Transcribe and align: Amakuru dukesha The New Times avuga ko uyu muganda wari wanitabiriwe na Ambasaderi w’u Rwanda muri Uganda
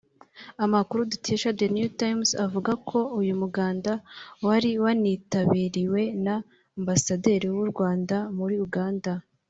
Amakuru 0.65 1.01
dukesha 1.11 1.55
The 1.59 1.67
New 1.75 1.89
Times 1.99 2.29
avuga 2.45 2.71
ko 2.89 2.99
uyu 3.19 3.33
muganda 3.41 3.91
wari 4.45 4.69
wanitabiriwe 4.83 6.01
na 6.25 6.35
Ambasaderi 6.79 7.47
w’u 7.55 7.67
Rwanda 7.71 8.15
muri 8.37 8.55
Uganda 8.67 9.11